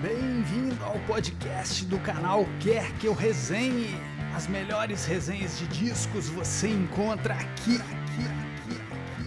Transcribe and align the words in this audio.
Bem-vindo 0.00 0.84
ao 0.84 0.96
podcast 1.08 1.84
do 1.86 1.98
canal 1.98 2.44
Quer 2.62 2.96
Que 3.00 3.08
Eu 3.08 3.14
Resenhe. 3.14 3.96
As 4.32 4.46
melhores 4.46 5.04
resenhas 5.04 5.58
de 5.58 5.66
discos 5.66 6.28
você 6.28 6.68
encontra 6.68 7.34
aqui, 7.34 7.74
aqui, 7.74 8.22
aqui, 8.30 8.76
aqui. 8.92 9.26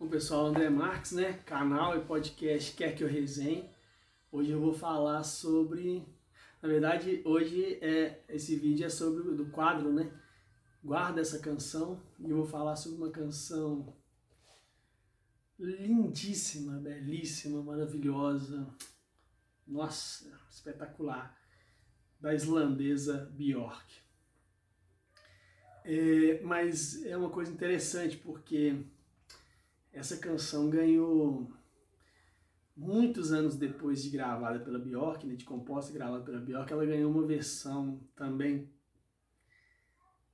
Bom 0.00 0.08
pessoal, 0.08 0.46
André 0.46 0.70
Marques, 0.70 1.12
né? 1.12 1.38
Canal 1.44 1.98
e 1.98 2.00
podcast 2.00 2.74
Quer 2.74 2.94
Que 2.94 3.04
Eu 3.04 3.08
Resenhe. 3.08 3.68
Hoje 4.32 4.52
eu 4.52 4.58
vou 4.58 4.72
falar 4.72 5.22
sobre 5.22 6.02
na 6.62 6.68
verdade, 6.68 7.20
hoje 7.24 7.74
é, 7.82 8.22
esse 8.28 8.54
vídeo 8.54 8.86
é 8.86 8.88
sobre 8.88 9.34
do 9.34 9.46
quadro, 9.46 9.92
né? 9.92 10.12
Guarda 10.82 11.20
essa 11.20 11.40
canção 11.40 12.00
e 12.20 12.30
eu 12.30 12.36
vou 12.36 12.46
falar 12.46 12.76
sobre 12.76 12.98
uma 12.98 13.10
canção 13.10 13.92
lindíssima, 15.58 16.78
belíssima, 16.78 17.60
maravilhosa. 17.64 18.68
Nossa, 19.66 20.32
espetacular. 20.48 21.36
Da 22.20 22.32
islandesa 22.32 23.28
Björk. 23.32 24.00
É, 25.84 26.40
mas 26.42 27.04
é 27.04 27.16
uma 27.16 27.30
coisa 27.30 27.50
interessante 27.50 28.16
porque 28.16 28.86
essa 29.92 30.16
canção 30.16 30.70
ganhou 30.70 31.52
muitos 32.76 33.32
anos 33.32 33.56
depois 33.56 34.02
de 34.02 34.10
gravada 34.10 34.58
pela 34.60 34.78
Bjork, 34.78 35.26
né, 35.26 35.34
de 35.34 35.44
composta 35.44 35.90
e 35.90 35.94
gravada 35.94 36.24
pela 36.24 36.40
Bjork, 36.40 36.72
ela 36.72 36.86
ganhou 36.86 37.10
uma 37.10 37.26
versão 37.26 38.00
também 38.16 38.70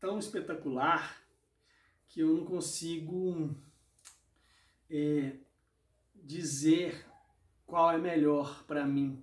tão 0.00 0.18
espetacular 0.18 1.20
que 2.08 2.20
eu 2.20 2.28
não 2.28 2.44
consigo 2.44 3.54
é, 4.88 5.36
dizer 6.14 7.04
qual 7.66 7.90
é 7.90 7.98
melhor 7.98 8.64
para 8.64 8.86
mim. 8.86 9.22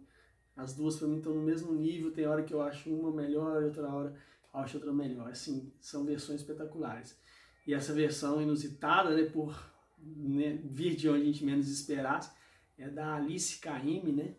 As 0.56 0.74
duas 0.74 0.98
para 0.98 1.08
mim 1.08 1.18
estão 1.18 1.34
no 1.34 1.42
mesmo 1.42 1.74
nível, 1.74 2.12
tem 2.12 2.28
hora 2.28 2.44
que 2.44 2.54
eu 2.54 2.62
acho 2.62 2.94
uma 2.94 3.12
melhor 3.12 3.62
e 3.62 3.66
outra 3.66 3.90
hora 3.90 4.16
eu 4.54 4.60
acho 4.60 4.78
outra 4.78 4.94
melhor. 4.94 5.30
Assim, 5.30 5.74
são 5.80 6.06
versões 6.06 6.42
espetaculares. 6.42 7.20
E 7.66 7.74
essa 7.74 7.94
versão 7.94 8.42
inusitada, 8.42 9.16
né, 9.16 9.24
por 9.24 9.74
né, 9.98 10.62
vir 10.64 10.96
de 10.96 11.10
onde 11.10 11.22
a 11.24 11.26
gente 11.26 11.44
menos 11.44 11.68
esperasse, 11.68 12.32
é 12.78 12.90
da 12.90 13.16
Alice 13.16 13.60
Caymmi, 13.60 14.12
né? 14.12 14.36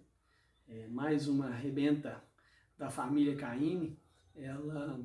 É 0.68 0.88
mais 0.88 1.28
uma 1.28 1.50
rebenta 1.50 2.22
da 2.76 2.90
família 2.90 3.36
Caymmi. 3.36 3.98
Ela 4.34 5.00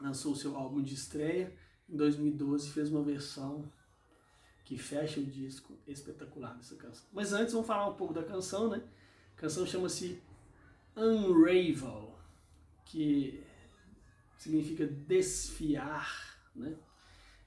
lançou 0.00 0.34
seu 0.34 0.56
álbum 0.56 0.82
de 0.82 0.94
estreia 0.94 1.56
em 1.88 1.96
2012 1.96 2.70
fez 2.70 2.90
uma 2.90 3.02
versão 3.02 3.70
que 4.64 4.78
fecha 4.78 5.20
o 5.20 5.24
disco 5.24 5.76
espetacular 5.86 6.56
dessa 6.56 6.74
canção. 6.76 7.06
Mas 7.12 7.32
antes 7.32 7.52
vamos 7.52 7.66
falar 7.66 7.88
um 7.88 7.96
pouco 7.96 8.14
da 8.14 8.22
canção, 8.22 8.70
né? 8.70 8.82
A 9.36 9.40
canção 9.40 9.66
chama-se 9.66 10.22
Unravel, 10.96 12.16
que 12.86 13.44
significa 14.38 14.86
desfiar, 14.86 16.38
né? 16.54 16.74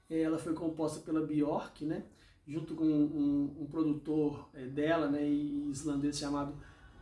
Ela 0.09 0.37
foi 0.37 0.53
composta 0.53 0.99
pela 0.99 1.25
Bjork, 1.25 1.85
né? 1.85 2.05
Junto 2.47 2.75
com 2.75 2.85
um, 2.85 3.55
um 3.59 3.65
produtor 3.65 4.49
é, 4.53 4.65
dela, 4.65 5.09
né, 5.09 5.27
islandês 5.27 6.17
chamado 6.17 6.57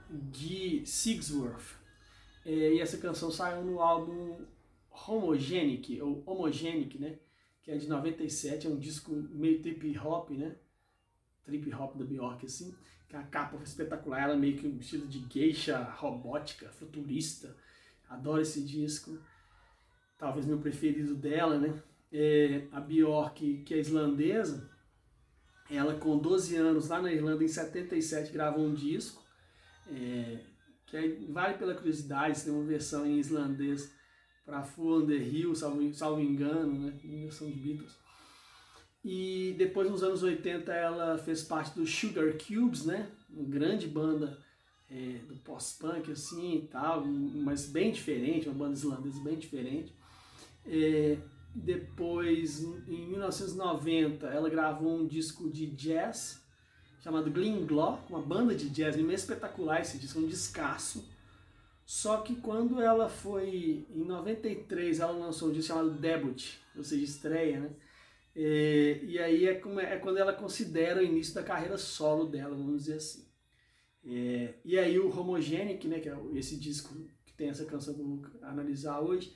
Guy 0.10 0.86
Sigsworth. 0.86 1.78
É, 2.44 2.74
e 2.74 2.80
essa 2.80 2.98
canção 2.98 3.30
saiu 3.30 3.64
no 3.64 3.80
álbum 3.80 4.44
Homogenic, 4.90 6.02
ou 6.02 6.24
Homogenic, 6.26 6.98
né, 6.98 7.20
que 7.62 7.72
é 7.72 7.78
de 7.78 7.88
97, 7.88 8.66
é 8.66 8.70
um 8.70 8.78
disco 8.78 9.12
meio 9.12 9.62
trip 9.62 9.98
hop, 10.00 10.32
né, 10.32 10.56
trip 11.44 11.72
hop 11.74 11.96
da 11.96 12.06
Bjork, 12.06 12.46
assim, 12.46 12.76
que 13.08 13.16
a 13.16 13.22
capa 13.22 13.62
espetacular, 13.64 14.24
ela 14.24 14.36
meio 14.36 14.58
que 14.58 14.68
um 14.68 14.80
estilo 14.80 15.08
de 15.08 15.24
geisha 15.32 15.78
robótica, 15.78 16.70
futurista, 16.70 17.56
adoro 18.10 18.42
esse 18.42 18.64
disco, 18.64 19.20
talvez 20.18 20.46
meu 20.46 20.58
preferido 20.58 21.14
dela, 21.16 21.60
né, 21.60 21.84
é, 22.12 22.68
a 22.72 22.80
Bjork, 22.80 23.64
que 23.64 23.74
é 23.74 23.80
islandesa, 23.80 24.75
ela, 25.70 25.96
com 25.96 26.18
12 26.18 26.56
anos, 26.56 26.90
lá 26.90 27.02
na 27.02 27.12
Irlanda, 27.12 27.44
em 27.44 27.48
77, 27.48 28.32
gravou 28.32 28.66
um 28.66 28.74
disco, 28.74 29.24
é, 29.90 30.40
que 30.86 31.28
vale 31.30 31.58
pela 31.58 31.74
curiosidade, 31.74 32.44
tem 32.44 32.54
uma 32.54 32.64
versão 32.64 33.06
em 33.06 33.18
islandês 33.20 33.94
para 34.46 34.64
Full 34.64 35.04
on 35.04 35.06
the 35.08 35.16
Hill, 35.16 35.56
salvo, 35.56 35.94
salvo 35.94 36.22
engano, 36.22 36.80
né, 36.80 36.94
versão 37.04 37.50
de 37.50 37.56
Beatles. 37.56 37.98
E 39.04 39.56
depois, 39.58 39.90
nos 39.90 40.04
anos 40.04 40.24
80, 40.24 40.72
ela 40.72 41.18
fez 41.18 41.44
parte 41.44 41.76
do 41.76 41.86
Sugar 41.86 42.34
Cubes, 42.34 42.86
né, 42.86 43.10
uma 43.30 43.48
grande 43.50 43.88
banda 43.88 44.38
é, 44.90 45.20
do 45.28 45.36
post-punk, 45.38 46.12
assim, 46.12 46.58
e 46.58 46.68
tal, 46.68 47.04
mas 47.06 47.68
bem 47.68 47.92
diferente, 47.92 48.48
uma 48.48 48.58
banda 48.58 48.74
islandesa 48.76 49.24
bem 49.24 49.38
diferente. 49.38 49.96
É, 50.66 51.18
depois, 51.56 52.62
em 52.62 53.08
1990, 53.08 54.28
ela 54.28 54.50
gravou 54.50 54.94
um 54.94 55.08
disco 55.08 55.50
de 55.50 55.68
jazz 55.68 56.44
chamado 57.00 57.32
Glinglaw, 57.32 58.04
com 58.08 58.16
uma 58.16 58.22
banda 58.22 58.54
de 58.54 58.68
jazz 58.70 58.98
espetacular 58.98 59.80
esse 59.80 59.98
disco, 59.98 60.20
um 60.20 60.28
descasso. 60.28 61.08
Só 61.86 62.18
que 62.18 62.36
quando 62.36 62.82
ela 62.82 63.08
foi, 63.08 63.86
em 63.90 64.04
93, 64.04 65.00
ela 65.00 65.12
lançou 65.12 65.50
um 65.50 65.52
disco 65.52 65.68
chamado 65.68 65.92
Debut, 65.92 66.56
ou 66.76 66.84
seja, 66.84 67.06
estreia, 67.06 67.60
né? 67.60 67.70
É, 68.36 69.00
e 69.04 69.18
aí 69.18 69.48
é, 69.48 69.56
como, 69.56 69.80
é 69.80 69.98
quando 69.98 70.18
ela 70.18 70.34
considera 70.34 71.00
o 71.00 71.06
início 71.06 71.34
da 71.34 71.44
carreira 71.44 71.78
solo 71.78 72.26
dela, 72.26 72.54
vamos 72.56 72.82
dizer 72.82 72.98
assim. 72.98 73.26
É, 74.04 74.56
e 74.66 74.78
aí 74.78 75.00
o 75.00 75.10
Homogenic, 75.10 75.88
né, 75.88 76.00
que 76.00 76.10
é 76.10 76.18
esse 76.34 76.58
disco 76.58 76.94
que 77.24 77.34
tem 77.34 77.50
essa 77.50 77.64
canção 77.66 77.94
que 77.94 78.02
eu 78.02 78.06
vou 78.06 78.26
analisar 78.42 79.00
hoje, 79.00 79.34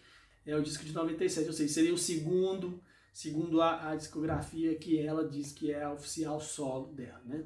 é 0.49 0.55
o 0.55 0.63
disco 0.63 0.83
de 0.83 0.93
97, 0.93 1.47
ou 1.47 1.53
seja, 1.53 1.73
seria 1.73 1.93
o 1.93 1.97
segundo, 1.97 2.81
segundo 3.13 3.61
a, 3.61 3.91
a 3.91 3.95
discografia 3.95 4.75
que 4.75 4.99
ela 4.99 5.27
diz 5.27 5.51
que 5.51 5.71
é 5.71 5.83
a 5.83 5.93
oficial 5.93 6.39
solo 6.39 6.93
dela, 6.93 7.21
né? 7.25 7.45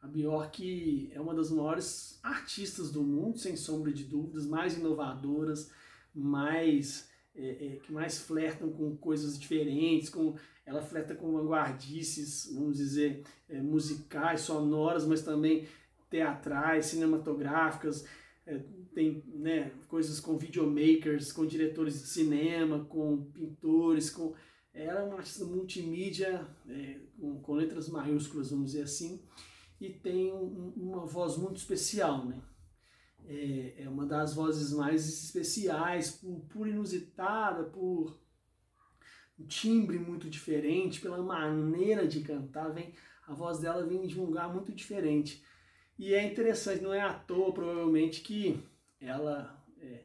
A 0.00 0.06
Bjork 0.06 1.10
é 1.12 1.18
uma 1.18 1.34
das 1.34 1.50
maiores 1.50 2.20
artistas 2.22 2.90
do 2.90 3.02
mundo, 3.02 3.38
sem 3.38 3.56
sombra 3.56 3.90
de 3.90 4.04
dúvidas, 4.04 4.46
mais 4.46 4.76
inovadoras, 4.76 5.70
mais 6.14 7.08
é, 7.34 7.48
é, 7.48 7.76
que 7.76 7.90
mais 7.90 8.18
flertam 8.18 8.70
com 8.70 8.94
coisas 8.96 9.38
diferentes, 9.38 10.10
com 10.10 10.36
ela 10.66 10.82
flerta 10.82 11.14
com 11.14 11.32
vanguardices, 11.32 12.50
vamos 12.52 12.76
dizer, 12.76 13.24
é, 13.48 13.60
musicais, 13.62 14.42
sonoras, 14.42 15.06
mas 15.06 15.22
também 15.22 15.66
teatrais, 16.10 16.86
cinematográficas, 16.86 18.06
é, 18.46 18.60
tem 18.94 19.22
né, 19.26 19.72
coisas 19.88 20.20
com 20.20 20.38
videomakers, 20.38 21.32
com 21.32 21.44
diretores 21.44 22.00
de 22.00 22.08
cinema, 22.08 22.84
com 22.84 23.24
pintores, 23.32 24.10
com 24.10 24.34
era 24.72 25.04
uma 25.04 25.18
artista 25.18 25.44
multimídia 25.44 26.46
é, 26.68 26.98
com, 27.18 27.40
com, 27.40 27.54
letras 27.54 27.88
maiúsculas, 27.88 28.50
vamos 28.50 28.72
dizer 28.72 28.82
assim, 28.82 29.22
e 29.80 29.90
tem 29.90 30.32
um, 30.32 30.72
uma 30.76 31.06
voz 31.06 31.36
muito 31.36 31.58
especial, 31.58 32.24
né? 32.24 32.42
É, 33.26 33.84
é, 33.84 33.88
uma 33.88 34.04
das 34.04 34.34
vozes 34.34 34.72
mais 34.72 35.08
especiais, 35.08 36.10
por, 36.10 36.40
por 36.50 36.68
inusitada, 36.68 37.64
por 37.64 38.18
um 39.38 39.46
timbre 39.46 39.98
muito 39.98 40.28
diferente, 40.28 41.00
pela 41.00 41.22
maneira 41.22 42.06
de 42.06 42.20
cantar, 42.20 42.68
vem 42.70 42.92
a 43.26 43.32
voz 43.32 43.58
dela 43.58 43.86
vem 43.86 44.06
de 44.06 44.20
um 44.20 44.24
lugar 44.24 44.52
muito 44.52 44.72
diferente. 44.72 45.42
E 45.98 46.12
é 46.12 46.26
interessante, 46.26 46.82
não 46.82 46.92
é 46.92 47.00
à 47.00 47.14
toa, 47.14 47.52
provavelmente, 47.52 48.20
que 48.20 48.62
ela 49.04 49.62
é, 49.80 50.04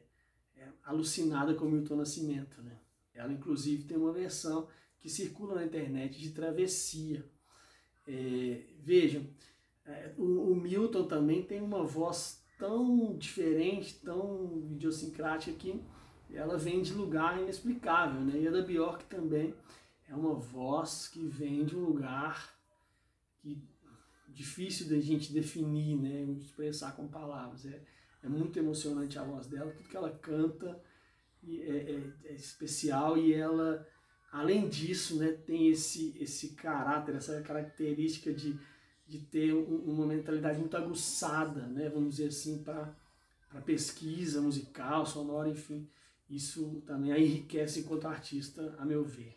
é 0.58 0.68
alucinada 0.84 1.54
com 1.54 1.66
Milton 1.66 1.96
Nascimento. 1.96 2.62
Né? 2.62 2.78
Ela, 3.14 3.32
inclusive, 3.32 3.84
tem 3.84 3.97
uma 3.97 4.12
versão 4.12 4.68
que 5.00 5.09
circula 5.09 5.56
na 5.56 5.66
internet 5.66 6.20
de 6.20 6.32
travessia. 6.32 7.26
É, 8.08 8.64
vejam, 8.79 9.26
é, 9.85 10.14
o, 10.18 10.52
o, 10.52 10.56
Milton 10.56 11.08
também 11.08 11.44
tem 11.44 11.62
uma 11.62 11.84
voz 11.84 12.44
tão 12.58 13.18
diferente, 13.18 13.96
tão 14.03 14.68
idiosincrática 14.72 15.56
que 15.58 15.82
ela 16.34 16.58
vem 16.58 16.82
de 16.82 16.94
lugar 16.94 17.41
inexplicável. 17.41 18.22
Né? 18.22 18.41
E 18.41 18.47
a 18.47 18.52
da 18.52 18.62
Bjork 18.62 19.06
também 19.06 19.53
é 20.08 20.16
uma 20.16 20.34
voz 20.34 21.08
que 21.08 21.26
vem 21.26 21.66
de 21.66 21.76
um 21.76 21.85
lugar 21.85 22.53
que 23.38 23.58
difícil 24.28 24.90
da 24.90 25.00
gente 25.00 25.34
definir, 25.34 25.97
né, 25.97 26.23
expressar 26.40 26.96
com 26.96 27.08
palavras. 27.08 27.66
É, 27.66 27.82
é 28.24 28.28
muito 28.28 28.58
emocionante 28.60 29.18
a 29.18 29.24
voz 29.24 29.48
dela, 29.48 29.72
tudo 29.72 29.90
que 29.90 29.98
ela 29.98 30.12
canta 30.12 30.82
é, 31.48 31.52
é, 31.52 32.14
é, 32.26 32.34
especial 32.34 33.18
e 33.18 33.34
ela, 33.34 33.88
além 34.32 34.68
disso, 34.68 35.18
né, 35.18 35.32
tem 35.32 35.70
esse, 35.70 36.16
esse 36.20 36.50
caráter, 36.50 37.16
essa 37.16 37.42
característica 37.42 38.34
de, 38.34 38.60
de 39.08 39.20
ter 39.20 39.54
um, 39.54 39.78
uma 39.86 40.06
mentalidade 40.06 40.60
muito 40.60 40.76
aguçada, 40.76 41.62
né, 41.68 41.90
vamos 41.90 42.18
dizer 42.18 42.28
assim, 42.28 42.62
para 42.62 42.94
pesquisa 43.66 44.42
musical, 44.42 45.06
sonora, 45.06 45.50
enfim. 45.50 45.90
Isso 46.30 46.84
também 46.86 47.12
a 47.12 47.18
enriquece 47.18 47.80
enquanto 47.80 48.08
artista, 48.08 48.76
a 48.78 48.86
meu 48.86 49.04
ver. 49.04 49.36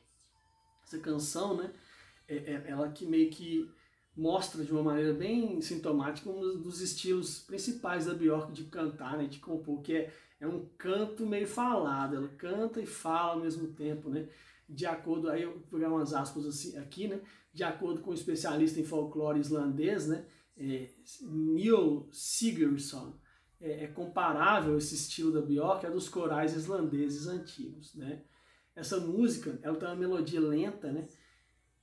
Essa 0.84 0.98
canção, 0.98 1.56
né, 1.56 1.72
é, 2.28 2.34
é, 2.36 2.64
ela 2.66 2.90
que 2.90 3.06
meio 3.06 3.30
que 3.30 3.70
mostra 4.16 4.62
de 4.64 4.72
uma 4.72 4.82
maneira 4.82 5.12
bem 5.12 5.60
sintomática 5.60 6.28
um 6.28 6.60
dos 6.60 6.80
estilos 6.80 7.40
principais 7.40 8.06
da 8.06 8.14
Bjork 8.14 8.52
de 8.52 8.64
cantar, 8.64 9.16
né, 9.16 9.26
de 9.26 9.38
compor, 9.38 9.80
que 9.82 9.94
é, 9.94 10.12
é 10.38 10.46
um 10.46 10.66
canto 10.76 11.26
meio 11.26 11.46
falado, 11.46 12.16
ela 12.16 12.28
canta 12.28 12.80
e 12.80 12.86
fala 12.86 13.32
ao 13.32 13.40
mesmo 13.40 13.68
tempo, 13.68 14.10
né, 14.10 14.28
de 14.68 14.86
acordo, 14.86 15.30
aí 15.30 15.42
eu 15.42 15.52
vou 15.52 15.60
pegar 15.70 15.88
umas 15.88 16.12
aspas 16.12 16.44
assim, 16.46 16.76
aqui, 16.76 17.08
né, 17.08 17.20
de 17.52 17.64
acordo 17.64 18.00
com 18.00 18.10
o 18.10 18.12
um 18.12 18.16
especialista 18.16 18.80
em 18.80 18.84
folclore 18.84 19.40
islandês, 19.40 20.06
né, 20.06 20.26
é, 20.56 20.90
Neil 21.22 22.08
Sigurdsson, 22.12 23.14
é, 23.58 23.84
é, 23.84 23.86
comparável 23.86 24.76
esse 24.76 24.94
estilo 24.94 25.32
da 25.32 25.40
Bjork 25.40 25.86
a 25.86 25.90
dos 25.90 26.08
corais 26.08 26.54
islandeses 26.54 27.26
antigos, 27.26 27.94
né. 27.94 28.22
Essa 28.74 28.98
música, 28.98 29.58
ela 29.62 29.76
tem 29.76 29.86
uma 29.86 29.94
melodia 29.94 30.40
lenta, 30.40 30.90
né, 30.90 31.06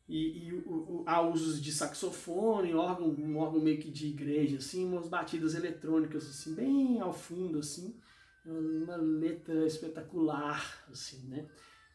e, 0.10 0.48
e 0.48 0.54
o, 0.54 0.72
o, 0.72 1.04
há 1.06 1.22
usos 1.22 1.62
de 1.62 1.72
saxofone, 1.72 2.74
órgão, 2.74 3.10
um 3.10 3.38
órgão 3.38 3.62
meio 3.62 3.80
que 3.80 3.92
de 3.92 4.08
igreja, 4.08 4.58
assim, 4.58 4.84
umas 4.84 5.08
batidas 5.08 5.54
eletrônicas, 5.54 6.28
assim, 6.28 6.56
bem 6.56 7.00
ao 7.00 7.14
fundo, 7.14 7.60
assim, 7.60 7.96
uma 8.44 8.96
letra 8.96 9.68
espetacular, 9.68 10.84
assim, 10.90 11.28
né? 11.28 11.48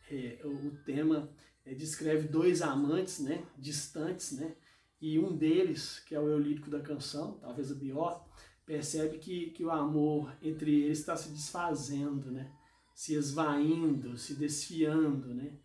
É, 0.09 0.39
o, 0.45 0.71
tema 0.85 1.29
é, 1.65 1.75
descreve 1.75 2.29
dois 2.29 2.63
amantes, 2.63 3.19
né, 3.19 3.45
distantes, 3.59 4.33
né, 4.33 4.55
e 5.01 5.19
um 5.19 5.35
deles, 5.35 5.99
que 6.07 6.15
é 6.15 6.21
o 6.21 6.29
eu 6.29 6.39
lírico 6.39 6.71
da 6.71 6.81
canção, 6.81 7.39
talvez 7.41 7.73
a 7.73 7.75
pior, 7.75 8.29
percebe 8.67 9.19
que, 9.19 9.51
que 9.51 9.65
o 9.65 9.71
amor 9.71 10.37
entre 10.43 10.83
eles 10.83 10.99
está 10.99 11.17
se 11.17 11.31
desfazendo, 11.31 12.31
né, 12.31 12.53
se 12.95 13.15
esvaindo, 13.15 14.17
se 14.19 14.35
desfiando, 14.35 15.35
né, 15.35 15.59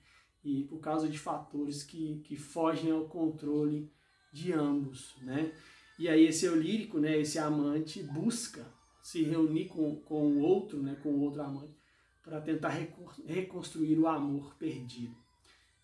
e 0.43 0.63
por 0.63 0.79
causa 0.79 1.07
de 1.07 1.17
fatores 1.17 1.83
que, 1.83 2.19
que 2.23 2.35
fogem 2.35 2.91
ao 2.91 3.07
controle 3.07 3.91
de 4.31 4.53
ambos, 4.53 5.15
né? 5.21 5.53
E 5.97 6.07
aí 6.07 6.25
esse 6.25 6.45
eu 6.45 6.55
lírico, 6.55 6.99
né, 6.99 7.19
esse 7.19 7.37
amante 7.37 8.01
busca 8.03 8.65
se 9.01 9.23
reunir 9.23 9.67
com, 9.67 9.97
com 10.01 10.27
o 10.27 10.39
outro, 10.39 10.81
né, 10.81 10.95
com 11.03 11.09
o 11.09 11.21
outro 11.21 11.41
amante, 11.41 11.75
para 12.23 12.39
tentar 12.39 12.69
reconstruir 13.25 13.97
o 13.97 14.07
amor 14.07 14.55
perdido. 14.55 15.15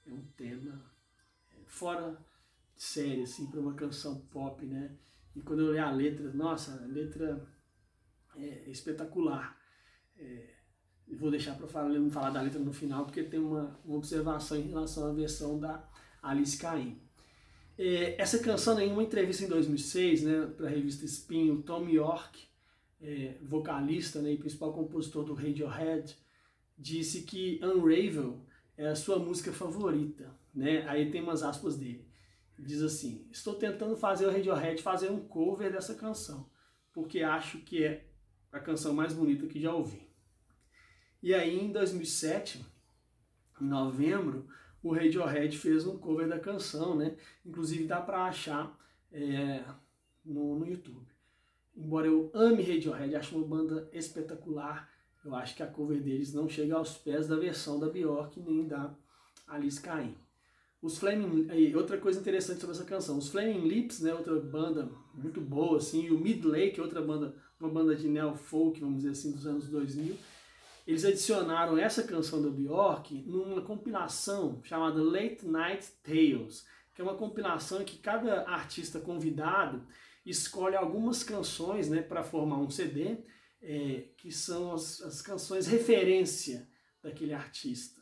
É 0.07 0.13
um 0.13 0.23
tema 0.37 0.81
é, 1.51 1.63
fora 1.65 2.17
de 2.75 2.83
série, 2.83 3.23
assim, 3.23 3.47
para 3.47 3.59
uma 3.59 3.73
canção 3.73 4.21
pop, 4.27 4.65
né? 4.65 4.95
E 5.35 5.41
quando 5.41 5.61
eu 5.61 5.71
leio 5.71 5.83
a 5.83 5.91
letra, 5.91 6.31
nossa, 6.33 6.81
a 6.81 6.85
letra 6.85 7.45
é 8.35 8.69
espetacular. 8.69 9.59
É, 10.17 10.54
vou 11.17 11.31
deixar 11.31 11.55
para 11.55 11.67
falar, 11.67 11.93
falar 12.09 12.29
da 12.29 12.41
letra 12.41 12.59
no 12.59 12.73
final, 12.73 13.05
porque 13.05 13.23
tem 13.23 13.39
uma, 13.39 13.79
uma 13.85 13.97
observação 13.97 14.57
em 14.57 14.67
relação 14.67 15.07
à 15.07 15.13
versão 15.13 15.59
da 15.59 15.87
Alice 16.21 16.57
Caim. 16.57 16.99
É, 17.77 18.19
essa 18.21 18.39
canção, 18.39 18.79
em 18.79 18.91
uma 18.91 19.03
entrevista 19.03 19.43
em 19.43 19.47
2006, 19.49 20.23
né, 20.23 20.47
para 20.55 20.67
a 20.67 20.69
revista 20.69 21.03
Spin, 21.05 21.51
o 21.51 21.61
Tom 21.61 21.89
York, 21.89 22.47
é, 23.01 23.37
vocalista 23.41 24.21
né, 24.21 24.31
e 24.31 24.37
principal 24.37 24.73
compositor 24.73 25.25
do 25.25 25.33
Radiohead, 25.33 26.15
disse 26.77 27.23
que 27.23 27.59
Unravel 27.63 28.41
é 28.77 28.87
a 28.87 28.95
sua 28.95 29.19
música 29.19 29.51
favorita. 29.51 30.31
Né? 30.53 30.87
Aí 30.87 31.11
tem 31.11 31.21
umas 31.21 31.43
aspas 31.43 31.75
dele. 31.75 32.07
Diz 32.57 32.81
assim: 32.81 33.27
Estou 33.29 33.55
tentando 33.55 33.97
fazer 33.97 34.25
o 34.25 34.31
Radiohead 34.31 34.81
fazer 34.81 35.11
um 35.11 35.19
cover 35.19 35.69
dessa 35.71 35.93
canção, 35.95 36.49
porque 36.93 37.21
acho 37.21 37.59
que 37.59 37.83
é 37.83 38.05
a 38.49 38.59
canção 38.59 38.93
mais 38.93 39.11
bonita 39.11 39.45
que 39.45 39.59
já 39.59 39.73
ouvi. 39.73 40.07
E 41.25 41.33
aí 41.33 41.59
em 41.59 41.71
2007, 41.71 42.63
em 43.59 43.65
novembro, 43.65 44.45
o 44.83 44.93
Radiohead 44.93 45.57
fez 45.57 45.87
um 45.87 45.97
cover 45.97 46.27
da 46.27 46.37
canção, 46.37 46.95
né? 46.95 47.17
Inclusive 47.43 47.87
dá 47.87 47.99
para 47.99 48.25
achar 48.25 48.79
é, 49.11 49.63
no, 50.23 50.59
no 50.59 50.67
YouTube. 50.67 51.07
Embora 51.75 52.05
eu 52.05 52.29
ame 52.31 52.61
Radiohead, 52.61 53.15
acho 53.15 53.35
uma 53.35 53.47
banda 53.47 53.89
espetacular, 53.91 54.87
eu 55.25 55.33
acho 55.33 55.55
que 55.55 55.63
a 55.63 55.67
cover 55.67 55.99
deles 55.99 56.31
não 56.31 56.47
chega 56.47 56.75
aos 56.75 56.95
pés 56.95 57.27
da 57.27 57.37
versão 57.37 57.79
da 57.79 57.89
Bjork 57.89 58.39
nem 58.39 58.67
da 58.67 58.93
Alice 59.47 59.81
Caim. 59.81 60.15
Os 60.79 60.99
Flaming, 60.99 61.73
outra 61.73 61.97
coisa 61.97 62.19
interessante 62.19 62.59
sobre 62.59 62.75
essa 62.75 62.85
canção, 62.85 63.17
os 63.17 63.29
Flaming 63.29 63.67
Lips, 63.67 63.99
né, 63.99 64.13
outra 64.13 64.39
banda 64.39 64.91
muito 65.15 65.41
boa 65.41 65.79
assim, 65.79 66.05
e 66.05 66.11
o 66.11 66.19
Mid 66.19 66.45
Lake, 66.45 66.79
outra 66.79 67.01
banda, 67.01 67.33
uma 67.59 67.69
banda 67.69 67.95
de 67.95 68.07
neo 68.07 68.35
folk, 68.35 68.79
vamos 68.79 68.97
dizer 68.97 69.09
assim, 69.09 69.31
dos 69.31 69.47
anos 69.47 69.67
2000, 69.67 70.15
eles 70.85 71.03
adicionaram 71.03 71.77
essa 71.77 72.03
canção 72.03 72.41
da 72.41 72.49
Bjork 72.49 73.23
numa 73.25 73.61
compilação 73.61 74.61
chamada 74.63 75.01
Late 75.01 75.45
Night 75.45 75.87
Tales, 76.03 76.65
que 76.93 77.01
é 77.01 77.03
uma 77.03 77.15
compilação 77.15 77.81
em 77.81 77.85
que 77.85 77.97
cada 77.97 78.47
artista 78.47 78.99
convidado 78.99 79.85
escolhe 80.25 80.75
algumas 80.75 81.23
canções 81.23 81.89
né, 81.89 82.01
para 82.01 82.23
formar 82.23 82.57
um 82.57 82.69
CD, 82.69 83.17
é, 83.61 84.09
que 84.17 84.31
são 84.31 84.73
as, 84.73 85.01
as, 85.01 85.21
canções 85.21 85.67
referência 85.67 86.67
daquele 87.01 87.33
artista. 87.33 88.01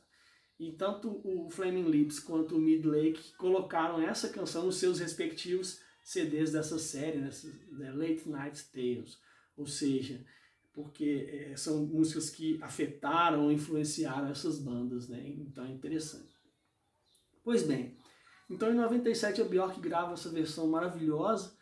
E 0.59 0.71
tanto 0.73 1.21
o 1.23 1.49
Flaming 1.49 1.89
Lips 1.89 2.19
quanto 2.19 2.55
o 2.55 2.59
Mid 2.59 2.85
Lake 2.85 3.33
colocaram 3.35 4.01
essa 4.01 4.29
canção 4.29 4.65
nos 4.65 4.77
seus 4.77 4.99
respectivos 4.99 5.81
CDs 6.03 6.51
dessa 6.51 6.77
série, 6.77 7.17
nessa, 7.17 7.47
né, 7.71 7.91
Late 7.91 8.29
Night 8.29 8.63
Tales. 8.71 9.17
Ou 9.55 9.65
seja, 9.65 10.23
porque 10.73 11.27
é, 11.29 11.55
são 11.55 11.85
músicas 11.85 12.29
que 12.29 12.59
afetaram, 12.61 13.51
influenciaram 13.51 14.29
essas 14.29 14.59
bandas, 14.59 15.07
né? 15.07 15.23
Então 15.25 15.65
é 15.65 15.71
interessante. 15.71 16.33
Pois 17.43 17.63
bem, 17.63 17.95
então 18.49 18.71
em 18.71 18.75
97 18.75 19.41
a 19.41 19.45
Bjork 19.45 19.79
grava 19.79 20.13
essa 20.13 20.29
versão 20.29 20.67
maravilhosa, 20.67 21.55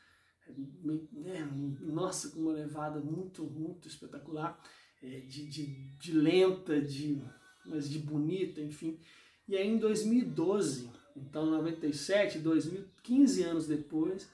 é, 1.26 1.46
nossa, 1.82 2.30
com 2.30 2.42
uma 2.42 2.54
levada 2.54 3.00
muito, 3.00 3.44
muito 3.44 3.88
espetacular, 3.88 4.62
é, 5.02 5.20
de, 5.22 5.48
de, 5.48 5.66
de 5.98 6.14
lenta, 6.14 6.82
de, 6.82 7.22
mas 7.66 7.90
de 7.90 8.00
bonita, 8.00 8.62
enfim. 8.62 9.00
E 9.48 9.58
aí 9.58 9.68
em 9.68 9.78
2012, 9.78 10.90
então 11.16 11.46
97, 11.46 12.40
2015 12.40 13.44
anos 13.44 13.68
depois, 13.68 14.30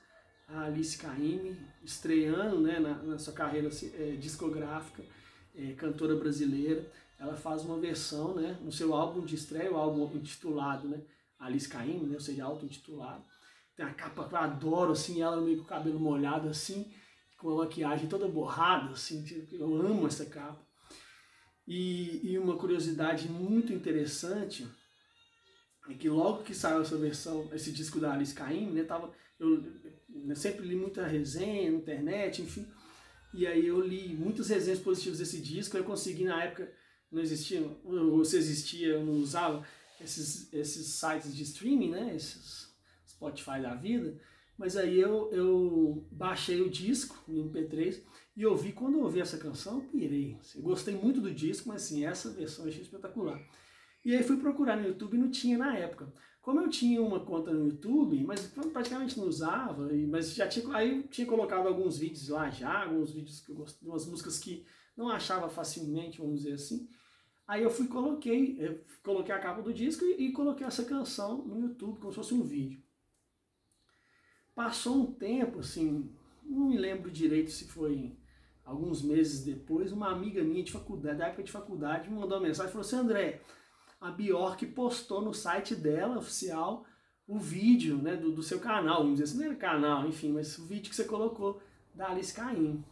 a 0.47 0.61
Alice 0.61 0.97
Caymmi, 0.97 1.57
estreando 1.83 2.61
né, 2.61 2.79
na, 2.79 2.95
na 3.03 3.19
sua 3.19 3.33
carreira 3.33 3.69
é, 3.93 4.11
discográfica, 4.15 5.03
é, 5.55 5.73
cantora 5.73 6.15
brasileira. 6.15 6.89
Ela 7.19 7.35
faz 7.35 7.63
uma 7.63 7.79
versão 7.79 8.35
né, 8.35 8.57
no 8.61 8.71
seu 8.71 8.93
álbum 8.93 9.25
de 9.25 9.35
estreia, 9.35 9.71
o 9.71 9.75
álbum 9.75 10.15
intitulado 10.15 10.87
né, 10.87 11.01
Alice 11.39 11.67
Caymmi, 11.67 12.07
né, 12.07 12.15
ou 12.15 12.21
seja, 12.21 12.45
auto-intitulado. 12.45 13.23
Tem 13.75 13.85
a 13.85 13.93
capa 13.93 14.27
que 14.27 14.33
eu 14.33 14.39
adoro, 14.39 14.91
assim, 14.91 15.21
ela 15.21 15.39
meio 15.41 15.57
com 15.57 15.63
o 15.63 15.67
cabelo 15.67 15.99
molhado, 15.99 16.47
assim, 16.47 16.91
com 17.37 17.51
a 17.51 17.65
maquiagem 17.65 18.07
toda 18.07 18.27
borrada, 18.27 18.91
assim, 18.91 19.23
eu 19.51 19.75
amo 19.75 20.07
essa 20.07 20.25
capa. 20.25 20.65
E, 21.67 22.21
e 22.23 22.39
uma 22.39 22.55
curiosidade 22.55 23.27
muito 23.29 23.73
interessante 23.73 24.67
que 25.95 26.09
logo 26.09 26.43
que 26.43 26.53
saiu 26.53 26.81
essa 26.81 26.97
versão, 26.97 27.49
esse 27.53 27.71
disco 27.71 27.99
da 27.99 28.13
Alice 28.13 28.33
Caymmi, 28.33 28.71
né, 28.71 28.83
tava, 28.83 29.11
eu, 29.39 29.63
eu 30.27 30.35
sempre 30.35 30.65
li 30.65 30.75
muita 30.75 31.05
resenha 31.05 31.71
na 31.71 31.77
internet, 31.77 32.41
enfim, 32.41 32.67
e 33.33 33.45
aí 33.45 33.67
eu 33.67 33.79
li 33.79 34.15
muitas 34.15 34.49
resenhas 34.49 34.79
positivas 34.79 35.19
desse 35.19 35.41
disco, 35.41 35.77
eu 35.77 35.83
consegui 35.83 36.25
na 36.25 36.43
época, 36.43 36.71
não 37.11 37.21
existia, 37.21 37.61
ou 37.83 38.23
se 38.25 38.37
existia, 38.37 38.87
eu 38.89 39.05
não 39.05 39.13
usava 39.13 39.65
esses, 40.01 40.51
esses 40.53 40.87
sites 40.87 41.35
de 41.35 41.43
streaming, 41.43 41.91
né, 41.91 42.15
esses 42.15 42.67
Spotify 43.17 43.61
da 43.61 43.73
vida, 43.73 44.19
mas 44.57 44.77
aí 44.77 44.99
eu, 44.99 45.29
eu 45.31 46.07
baixei 46.11 46.61
o 46.61 46.69
disco 46.69 47.23
em 47.27 47.49
MP3 47.49 48.01
e 48.35 48.45
ouvi, 48.45 48.71
quando 48.71 48.97
eu 48.97 49.03
ouvi 49.03 49.19
essa 49.19 49.37
canção, 49.37 49.81
pirei. 49.81 50.37
Eu 50.55 50.61
gostei 50.61 50.95
muito 50.95 51.19
do 51.19 51.33
disco, 51.33 51.67
mas 51.69 51.83
assim, 51.83 52.05
essa 52.05 52.31
versão 52.31 52.67
achei 52.67 52.81
espetacular. 52.81 53.39
E 54.07 54.15
aí 54.15 54.23
fui 54.23 54.37
procurar 54.37 54.77
no 54.77 54.87
YouTube 54.87 55.15
e 55.15 55.19
não 55.19 55.29
tinha 55.29 55.57
na 55.57 55.75
época. 55.77 56.07
Como 56.41 56.61
eu 56.61 56.69
tinha 56.69 57.01
uma 57.01 57.19
conta 57.19 57.51
no 57.51 57.65
YouTube, 57.65 58.23
mas 58.23 58.39
praticamente 58.71 59.19
não 59.19 59.27
usava, 59.27 59.89
mas 60.07 60.33
já 60.33 60.47
tinha, 60.47 60.73
aí 60.73 61.03
tinha 61.09 61.27
colocado 61.27 61.67
alguns 61.67 61.97
vídeos 61.97 62.29
lá 62.29 62.49
já, 62.49 62.83
alguns 62.83 63.11
vídeos 63.11 63.41
que 63.41 63.51
eu 63.51 63.55
gostei, 63.57 63.85
umas 63.85 64.07
músicas 64.07 64.39
que 64.39 64.65
não 64.95 65.09
achava 65.09 65.49
facilmente, 65.49 66.19
vamos 66.19 66.37
dizer 66.37 66.53
assim. 66.53 66.87
Aí 67.45 67.63
eu 67.63 67.69
fui 67.69 67.85
coloquei, 67.89 68.55
eu 68.57 68.79
coloquei 69.03 69.35
a 69.35 69.39
capa 69.39 69.61
do 69.61 69.73
disco 69.73 70.05
e, 70.05 70.27
e 70.27 70.31
coloquei 70.31 70.65
essa 70.65 70.85
canção 70.85 71.39
no 71.39 71.59
YouTube 71.59 71.99
como 71.99 72.13
se 72.13 72.15
fosse 72.15 72.33
um 72.33 72.43
vídeo. 72.43 72.81
Passou 74.55 75.01
um 75.01 75.11
tempo, 75.11 75.59
assim, 75.59 76.09
não 76.45 76.69
me 76.69 76.77
lembro 76.77 77.11
direito 77.11 77.51
se 77.51 77.65
foi 77.65 78.15
alguns 78.63 79.01
meses 79.01 79.43
depois, 79.43 79.91
uma 79.91 80.09
amiga 80.09 80.41
minha 80.45 80.63
de 80.63 80.71
faculdade, 80.71 81.17
da 81.17 81.27
época 81.27 81.43
de 81.43 81.51
faculdade, 81.51 82.09
me 82.09 82.15
mandou 82.15 82.37
uma 82.37 82.47
mensagem 82.47 82.69
e 82.69 82.71
falou 82.71 82.87
assim, 82.87 82.95
André, 82.95 83.41
a 83.99 84.11
Bjork 84.11 84.65
postou 84.67 85.21
no 85.21 85.33
site 85.33 85.75
dela, 85.75 86.17
oficial, 86.17 86.85
o 87.27 87.37
vídeo 87.37 87.97
né, 87.97 88.15
do, 88.15 88.31
do 88.31 88.41
seu 88.41 88.59
canal, 88.59 89.01
vamos 89.01 89.19
dizer 89.19 89.23
assim, 89.25 89.37
não 89.37 89.45
era 89.45 89.55
canal, 89.55 90.07
enfim, 90.07 90.31
mas 90.31 90.57
o 90.57 90.65
vídeo 90.65 90.89
que 90.89 90.95
você 90.95 91.03
colocou 91.03 91.61
da 91.93 92.09
Alice 92.09 92.33
Caim. 92.33 92.83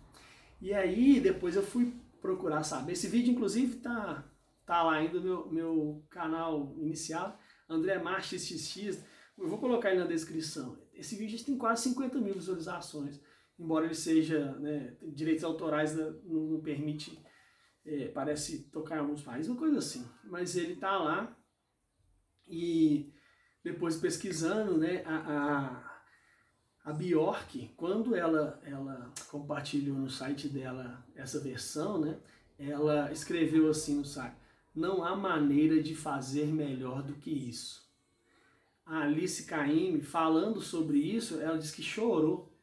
E 0.62 0.74
aí 0.74 1.20
depois 1.20 1.56
eu 1.56 1.64
fui 1.64 1.94
procurar 2.22 2.64
saber. 2.64 2.94
Esse 2.94 3.08
vídeo, 3.08 3.32
inclusive, 3.32 3.78
tá, 3.78 4.28
tá 4.66 4.84
lá 4.84 4.96
ainda 4.96 5.20
meu, 5.20 5.50
meu 5.52 6.04
canal 6.10 6.76
inicial, 6.78 7.40
André 7.70 8.00
Marques 8.00 8.42
XX. 8.42 9.00
Eu 9.38 9.48
vou 9.48 9.60
colocar 9.60 9.90
aí 9.90 9.98
na 9.98 10.06
descrição. 10.06 10.78
Esse 10.94 11.16
vídeo 11.16 11.44
tem 11.44 11.58
quase 11.58 11.84
50 11.84 12.20
mil 12.20 12.34
visualizações, 12.34 13.22
embora 13.60 13.86
ele 13.86 13.96
seja, 13.96 14.54
né, 14.56 14.96
direitos 15.02 15.44
autorais 15.44 15.96
não, 15.96 16.14
não 16.24 16.62
permite, 16.62 17.22
é, 17.86 18.08
parece 18.08 18.64
tocar 18.72 18.98
em 18.98 19.00
alguns 19.00 19.22
países, 19.22 19.50
uma 19.50 19.60
coisa 19.60 19.78
assim. 19.78 20.06
Mas 20.24 20.56
ele 20.56 20.76
tá 20.76 20.98
lá 20.98 21.36
e 22.48 23.14
depois 23.64 23.98
pesquisando, 23.98 24.78
né, 24.78 25.04
a, 25.06 25.16
a, 26.86 26.92
a 26.92 26.94
Bjork, 26.94 27.74
quando 27.76 28.16
ela, 28.16 28.62
ela 28.64 29.12
compartilhou 29.30 29.98
no 29.98 30.10
site 30.10 30.48
dela 30.48 31.04
essa 31.16 31.40
versão, 31.40 32.00
né, 32.00 32.20
ela 32.58 33.12
escreveu 33.12 33.70
assim 33.70 33.98
no 33.98 34.06
site, 34.06 34.36
não 34.74 35.04
há 35.04 35.16
maneira 35.16 35.82
de 35.82 35.96
fazer 35.96 36.46
melhor 36.46 37.02
do 37.02 37.16
que 37.16 37.32
isso. 37.32 37.86
A 38.86 39.00
Alice 39.00 39.46
Caymmi, 39.46 40.02
falando 40.02 40.62
sobre 40.62 41.00
isso, 41.00 41.42
ela 41.42 41.58
disse 41.58 41.76
que 41.76 41.82
chorou 41.82 42.56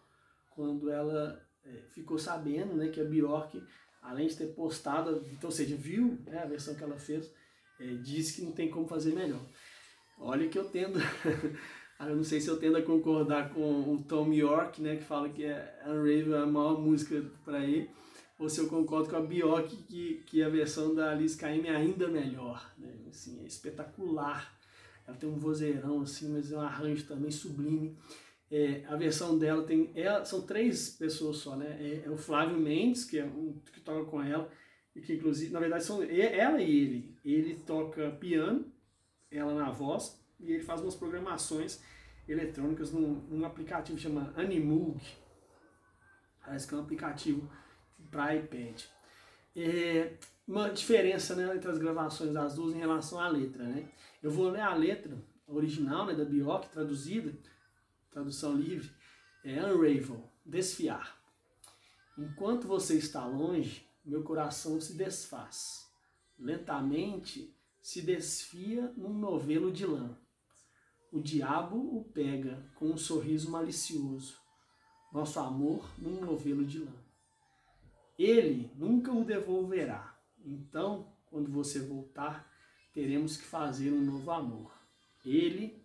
quando 0.51 0.89
ela 0.89 1.45
é, 1.65 1.83
ficou 1.89 2.19
sabendo 2.19 2.75
né, 2.75 2.89
que 2.89 3.01
a 3.01 3.05
Bjork, 3.05 3.61
além 4.03 4.27
de 4.27 4.37
ter 4.37 4.49
postado, 4.49 5.25
então, 5.33 5.49
ou 5.49 5.55
seja, 5.55 5.77
viu 5.77 6.19
né, 6.27 6.43
a 6.43 6.47
versão 6.47 6.75
que 6.75 6.83
ela 6.83 6.99
fez, 6.99 7.33
é, 7.81 7.87
disse 7.95 8.35
que 8.35 8.43
não 8.43 8.53
tem 8.53 8.69
como 8.69 8.87
fazer 8.87 9.15
melhor. 9.15 9.41
Olha 10.19 10.49
que 10.49 10.59
eu 10.59 10.65
tendo, 10.65 10.99
eu 12.01 12.17
não 12.17 12.25
sei 12.25 12.41
se 12.41 12.49
eu 12.49 12.59
tendo 12.59 12.77
a 12.77 12.83
concordar 12.83 13.55
com 13.55 13.95
o 13.95 14.03
Tom 14.03 14.33
York, 14.33 14.83
né, 14.83 14.97
que 14.97 15.05
fala 15.05 15.29
que 15.29 15.45
é 15.45 15.83
Unravel 15.87 16.43
a 16.43 16.47
maior 16.47 16.81
música 16.81 17.25
para 17.45 17.65
ele, 17.65 17.89
ou 18.39 18.49
se 18.49 18.61
eu 18.61 18.67
concordo 18.67 19.09
com 19.09 19.17
a 19.17 19.21
Bjork 19.21 19.77
que, 19.85 20.23
que 20.27 20.43
a 20.43 20.49
versão 20.49 20.95
da 20.95 21.13
Alice 21.13 21.37
Caymmi 21.37 21.69
é 21.69 21.77
ainda 21.77 22.09
melhor, 22.09 22.73
né, 22.77 22.93
assim, 23.09 23.41
é 23.43 23.47
espetacular. 23.47 24.53
Ela 25.07 25.17
tem 25.17 25.29
um 25.29 25.39
vozeirão 25.39 26.03
assim, 26.03 26.33
mas 26.33 26.51
é 26.53 26.57
um 26.57 26.61
arranjo 26.61 27.07
também 27.07 27.31
sublime. 27.31 27.97
É, 28.55 28.85
a 28.87 28.97
versão 28.97 29.39
dela 29.39 29.65
tem. 29.65 29.91
Ela, 29.95 30.27
são 30.27 30.43
três 30.43 30.91
pessoas 30.91 31.39
só, 31.39 31.57
né? 31.57 31.75
É, 31.81 32.03
é, 32.05 32.11
o 32.11 32.19
Flávio 32.19 32.59
Mendes, 32.59 33.03
que 33.03 33.19
é 33.19 33.25
um 33.25 33.59
que 33.73 33.81
toca 33.81 34.05
com 34.11 34.23
ela, 34.23 34.47
e 34.95 35.01
que 35.01 35.15
inclusive, 35.15 35.51
na 35.51 35.59
verdade, 35.59 35.83
são 35.83 36.03
ela 36.03 36.61
e 36.61 36.71
ele. 36.71 37.19
Ele 37.25 37.55
toca 37.67 38.11
piano, 38.11 38.71
ela 39.31 39.55
na 39.55 39.71
voz 39.71 40.23
e 40.39 40.53
ele 40.53 40.63
faz 40.63 40.83
umas 40.83 40.95
programações 40.95 41.81
eletrônicas 42.29 42.93
num, 42.93 43.15
num 43.31 43.43
aplicativo 43.47 43.97
que 43.97 44.03
chama 44.03 44.35
Animug. 44.37 45.01
Parece 46.45 46.69
que 46.69 46.75
é 46.75 46.77
um 46.77 46.83
aplicativo 46.83 47.51
para 48.11 48.37
iPad. 48.37 48.83
É 49.57 50.13
uma 50.47 50.69
diferença 50.69 51.35
né, 51.35 51.57
entre 51.57 51.71
as 51.71 51.79
gravações 51.79 52.35
das 52.35 52.55
duas 52.55 52.75
em 52.75 52.79
relação 52.79 53.19
à 53.19 53.29
letra. 53.29 53.65
Né? 53.65 53.89
Eu 54.23 54.31
vou 54.31 54.51
ler 54.51 54.61
a 54.61 54.75
letra 54.75 55.17
original 55.47 56.05
né, 56.05 56.15
da 56.15 56.25
Bjork, 56.25 56.69
traduzida, 56.69 57.33
tradução 58.13 58.55
livre, 58.55 58.93
é 59.43 59.61
Unravel, 59.65 60.31
desfiar. 60.45 61.19
Enquanto 62.17 62.69
você 62.69 62.97
está 62.97 63.27
longe, 63.27 63.89
meu 64.05 64.23
coração 64.23 64.81
se 64.81 64.95
desfaz. 64.95 65.91
Lentamente 66.39 67.57
se 67.81 68.03
desfia 68.03 68.93
num 68.97 69.15
novelo 69.15 69.73
de 69.73 69.87
lã. 69.87 70.17
O 71.11 71.21
diabo 71.21 71.77
o 71.77 72.05
pega 72.05 72.71
com 72.75 72.91
um 72.91 72.97
sorriso 72.97 73.51
malicioso. 73.51 74.41
Nosso 75.13 75.41
amor 75.41 75.89
num 75.99 76.21
novelo 76.21 76.65
de 76.65 76.79
lã. 76.79 76.95
Ele 78.19 78.71
nunca 78.77 79.11
o 79.13 79.25
devolverá. 79.25 80.19
Então, 80.45 81.13
quando 81.27 81.51
você 81.51 81.81
voltar, 81.81 82.51
teremos 82.93 83.37
que 83.37 83.45
fazer 83.45 83.91
um 83.91 84.01
novo 84.03 84.31
amor. 84.31 84.73
Ele, 85.25 85.82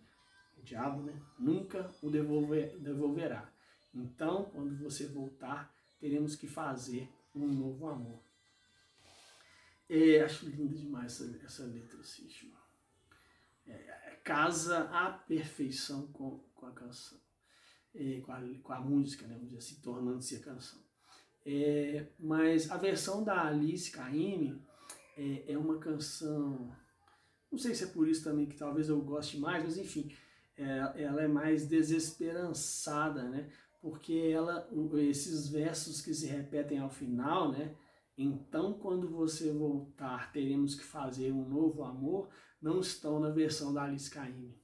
diabo, 0.68 1.02
né, 1.02 1.20
nunca 1.38 1.90
o 2.02 2.10
devolver, 2.10 2.76
devolverá. 2.78 3.50
Então, 3.94 4.44
quando 4.44 4.76
você 4.78 5.06
voltar, 5.06 5.74
teremos 5.98 6.36
que 6.36 6.46
fazer 6.46 7.08
um 7.34 7.46
novo 7.46 7.88
amor. 7.88 8.20
É, 9.88 10.20
acho 10.20 10.46
linda 10.46 10.74
demais 10.76 11.20
essa, 11.20 11.44
essa 11.44 11.64
letra, 11.64 11.98
assim, 12.00 12.28
é, 13.66 13.72
é, 13.72 14.20
casa 14.22 14.84
a 14.90 15.10
perfeição 15.10 16.06
com, 16.08 16.38
com 16.54 16.66
a 16.66 16.72
canção, 16.72 17.18
é, 17.94 18.20
com, 18.20 18.32
a, 18.32 18.40
com 18.62 18.72
a 18.72 18.80
música, 18.80 19.26
né, 19.26 19.34
vamos 19.34 19.48
dizer 19.48 19.58
assim, 19.58 19.80
tornando-se 19.80 20.36
a 20.36 20.40
canção. 20.40 20.80
É, 21.46 22.06
mas 22.18 22.70
a 22.70 22.76
versão 22.76 23.24
da 23.24 23.46
Alice 23.46 23.90
Caymmi 23.90 24.62
é, 25.16 25.52
é 25.52 25.58
uma 25.58 25.78
canção, 25.78 26.70
não 27.50 27.58
sei 27.58 27.74
se 27.74 27.84
é 27.84 27.86
por 27.86 28.06
isso 28.06 28.22
também 28.22 28.46
que 28.46 28.56
talvez 28.56 28.90
eu 28.90 29.00
goste 29.00 29.38
mais, 29.38 29.64
mas 29.64 29.78
enfim, 29.78 30.14
é, 30.58 31.02
ela 31.02 31.22
é 31.22 31.28
mais 31.28 31.66
desesperançada, 31.66 33.22
né? 33.28 33.48
Porque 33.80 34.12
ela, 34.12 34.68
esses 34.94 35.48
versos 35.48 36.00
que 36.00 36.12
se 36.12 36.26
repetem 36.26 36.80
ao 36.80 36.90
final, 36.90 37.52
né? 37.52 37.74
Então, 38.16 38.74
quando 38.74 39.08
você 39.08 39.52
voltar, 39.52 40.32
teremos 40.32 40.74
que 40.74 40.82
fazer 40.82 41.30
um 41.30 41.48
novo 41.48 41.84
amor, 41.84 42.28
não 42.60 42.80
estão 42.80 43.20
na 43.20 43.30
versão 43.30 43.72
da 43.72 43.84
Alice 43.84 44.10
Caymmi. 44.10 44.60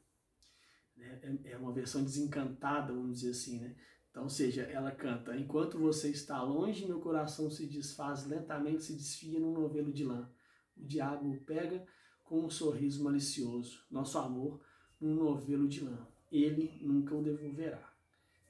Né? 0.96 1.38
É, 1.44 1.52
é 1.52 1.56
uma 1.56 1.72
versão 1.72 2.02
desencantada, 2.02 2.92
vamos 2.92 3.20
dizer 3.20 3.30
assim, 3.30 3.60
né? 3.60 3.76
Então, 4.10 4.24
ou 4.24 4.28
seja, 4.28 4.62
ela 4.62 4.90
canta: 4.90 5.36
Enquanto 5.36 5.78
você 5.78 6.10
está 6.10 6.42
longe, 6.42 6.86
meu 6.86 7.00
coração 7.00 7.48
se 7.48 7.66
desfaz 7.66 8.26
lentamente, 8.26 8.82
se 8.82 8.94
desfia 8.94 9.38
num 9.38 9.52
novelo 9.52 9.92
de 9.92 10.04
lã. 10.04 10.28
O 10.76 10.84
diabo 10.84 11.30
o 11.30 11.40
pega 11.44 11.86
com 12.24 12.44
um 12.44 12.50
sorriso 12.50 13.04
malicioso. 13.04 13.84
Nosso 13.90 14.18
amor 14.18 14.60
num 15.04 15.14
novelo 15.14 15.68
de 15.68 15.84
lã. 15.84 15.98
Ele 16.32 16.78
nunca 16.80 17.14
o 17.14 17.22
devolverá. 17.22 17.92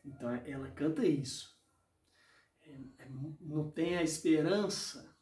Então, 0.04 0.30
ela 0.46 0.70
canta 0.70 1.04
isso. 1.04 1.54
É, 2.62 2.70
é, 2.98 3.08
não 3.40 3.70
tem 3.70 3.96
a 3.96 4.02
esperança 4.02 5.14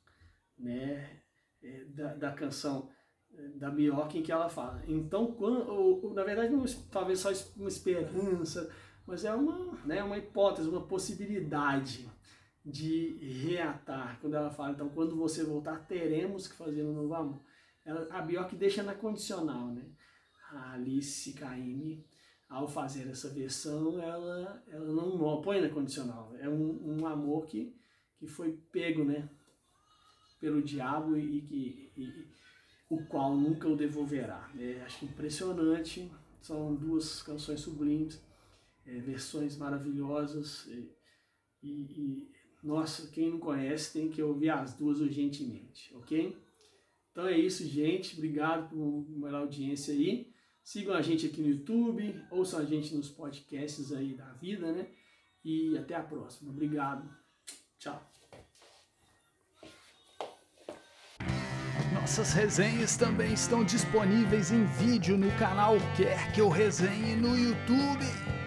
né, 0.58 1.22
é, 1.62 1.84
da, 1.86 2.14
da 2.14 2.32
canção 2.32 2.90
da 3.54 3.70
Bjork 3.70 4.18
em 4.18 4.22
que 4.22 4.30
ela 4.30 4.48
fala. 4.48 4.82
Então, 4.86 5.32
quando, 5.32 5.68
ou, 5.68 6.12
na 6.12 6.22
verdade, 6.22 6.52
não, 6.52 6.64
talvez 6.90 7.18
só 7.20 7.30
uma 7.56 7.68
esperança, 7.68 8.70
mas 9.06 9.24
é 9.24 9.34
uma, 9.34 9.72
né, 9.86 10.02
uma 10.02 10.18
hipótese, 10.18 10.68
uma 10.68 10.86
possibilidade 10.86 12.08
de 12.64 13.16
reatar. 13.44 14.18
Quando 14.20 14.34
ela 14.34 14.50
fala, 14.50 14.72
então, 14.72 14.88
quando 14.90 15.16
você 15.16 15.42
voltar, 15.42 15.86
teremos 15.86 16.46
que 16.46 16.56
fazer 16.56 16.84
um 16.84 16.92
novo 16.92 17.14
amor. 17.14 17.40
Ela, 17.84 18.06
a 18.10 18.20
Bjork 18.20 18.54
deixa 18.54 18.82
na 18.82 18.94
condicional, 18.94 19.68
né? 19.68 19.82
A 20.52 20.72
Alice 20.74 21.32
Caymmi 21.32 22.04
ao 22.52 22.68
fazer 22.68 23.08
essa 23.08 23.30
versão, 23.30 23.98
ela, 23.98 24.62
ela 24.68 24.92
não 24.92 25.40
põe 25.40 25.60
na 25.62 25.70
condicional. 25.70 26.36
É 26.38 26.46
um, 26.48 26.98
um 27.00 27.06
amor 27.06 27.46
que, 27.46 27.74
que 28.18 28.26
foi 28.26 28.52
pego 28.70 29.02
né, 29.04 29.26
pelo 30.38 30.60
diabo 30.62 31.16
e, 31.16 31.40
que, 31.40 31.90
e, 31.96 32.26
o 32.90 33.06
qual 33.06 33.34
nunca 33.34 33.66
o 33.66 33.74
devolverá. 33.74 34.52
É, 34.58 34.82
acho 34.82 35.06
impressionante. 35.06 36.12
São 36.42 36.74
duas 36.74 37.22
canções 37.22 37.60
sublimes, 37.60 38.22
é, 38.84 38.98
versões 39.00 39.56
maravilhosas. 39.56 40.66
E, 40.66 40.90
e, 41.62 42.30
nossa, 42.62 43.10
quem 43.10 43.30
não 43.30 43.38
conhece 43.38 43.94
tem 43.94 44.10
que 44.10 44.22
ouvir 44.22 44.50
as 44.50 44.74
duas 44.74 45.00
urgentemente, 45.00 45.94
ok? 45.96 46.36
Então 47.10 47.26
é 47.26 47.38
isso, 47.38 47.66
gente. 47.66 48.16
Obrigado 48.16 48.68
por 48.68 48.76
uma 48.76 49.30
audiência 49.38 49.94
aí. 49.94 50.31
Sigam 50.64 50.94
a 50.94 51.02
gente 51.02 51.26
aqui 51.26 51.40
no 51.40 51.48
YouTube, 51.48 52.24
ouçam 52.30 52.60
a 52.60 52.64
gente 52.64 52.94
nos 52.94 53.08
podcasts 53.08 53.92
aí 53.92 54.14
da 54.14 54.32
vida, 54.34 54.72
né? 54.72 54.86
E 55.44 55.76
até 55.76 55.94
a 55.94 56.02
próxima. 56.02 56.50
Obrigado. 56.50 57.08
Tchau. 57.78 58.00
Nossas 61.92 62.32
resenhas 62.32 62.96
também 62.96 63.32
estão 63.32 63.64
disponíveis 63.64 64.50
em 64.50 64.64
vídeo 64.64 65.16
no 65.16 65.30
canal 65.38 65.76
Quer 65.96 66.32
Que 66.32 66.40
Eu 66.40 66.48
Resenhe 66.48 67.16
no 67.16 67.36
YouTube. 67.36 68.41